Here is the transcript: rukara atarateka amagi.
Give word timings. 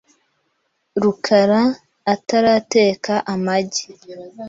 rukara 1.01 1.61
atarateka 2.13 3.13
amagi. 3.33 3.85